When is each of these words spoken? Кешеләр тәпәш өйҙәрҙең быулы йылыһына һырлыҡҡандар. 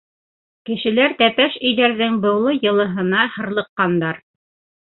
Кешеләр 0.69 1.13
тәпәш 1.19 1.59
өйҙәрҙең 1.67 2.17
быулы 2.25 2.55
йылыһына 2.63 3.29
һырлыҡҡандар. 3.37 4.23